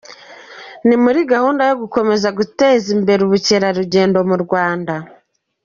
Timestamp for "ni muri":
0.87-1.19